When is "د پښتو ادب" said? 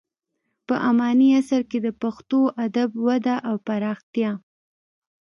1.85-2.89